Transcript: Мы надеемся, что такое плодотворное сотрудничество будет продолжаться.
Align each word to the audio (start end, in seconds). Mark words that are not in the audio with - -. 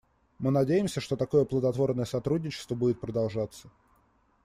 Мы 0.39 0.49
надеемся, 0.49 0.99
что 0.99 1.15
такое 1.15 1.45
плодотворное 1.45 2.05
сотрудничество 2.05 2.73
будет 2.73 2.99
продолжаться. 2.99 3.69